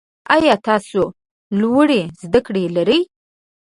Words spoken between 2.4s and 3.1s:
کړې لرئ؟